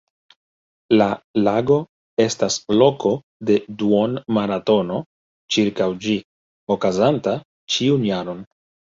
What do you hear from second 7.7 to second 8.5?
ĉiun jaron.